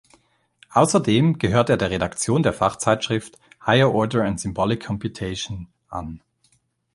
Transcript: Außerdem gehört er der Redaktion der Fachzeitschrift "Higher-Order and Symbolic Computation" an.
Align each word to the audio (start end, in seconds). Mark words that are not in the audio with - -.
Außerdem 0.71 1.37
gehört 1.37 1.69
er 1.69 1.77
der 1.77 1.91
Redaktion 1.91 2.41
der 2.41 2.53
Fachzeitschrift 2.53 3.37
"Higher-Order 3.63 4.23
and 4.23 4.39
Symbolic 4.39 4.83
Computation" 4.83 5.67
an. 5.89 6.23